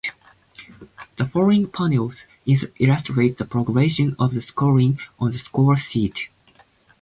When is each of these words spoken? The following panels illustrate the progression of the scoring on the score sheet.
The 1.17 1.27
following 1.27 1.67
panels 1.69 2.23
illustrate 2.79 3.37
the 3.37 3.45
progression 3.45 4.15
of 4.17 4.33
the 4.33 4.41
scoring 4.41 4.97
on 5.19 5.29
the 5.29 5.37
score 5.37 5.77
sheet. 5.77 6.29